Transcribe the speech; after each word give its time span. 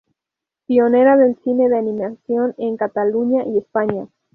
Pionera 0.65 1.15
del 1.15 1.37
cine 1.43 1.69
de 1.69 1.77
animación 1.77 2.55
en 2.57 2.75
Cataluña 2.75 3.43
y 3.45 3.59
España. 3.59 4.07